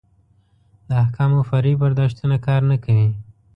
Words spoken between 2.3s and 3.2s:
کار نه کوي.